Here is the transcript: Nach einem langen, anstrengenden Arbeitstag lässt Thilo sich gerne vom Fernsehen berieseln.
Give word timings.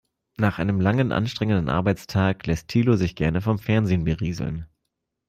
Nach 0.35 0.57
einem 0.57 0.81
langen, 0.81 1.11
anstrengenden 1.11 1.69
Arbeitstag 1.69 2.47
lässt 2.47 2.69
Thilo 2.69 2.95
sich 2.95 3.15
gerne 3.15 3.39
vom 3.39 3.59
Fernsehen 3.59 4.03
berieseln. 4.03 4.65